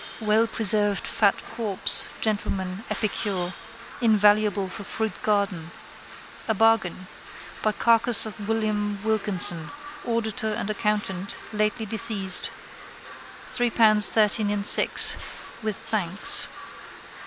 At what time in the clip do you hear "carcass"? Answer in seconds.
7.73-8.25